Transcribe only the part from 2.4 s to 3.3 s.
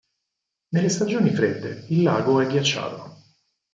è ghiacciato.